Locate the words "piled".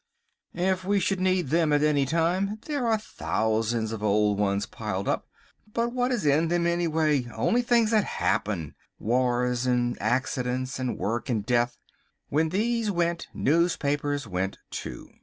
4.65-5.07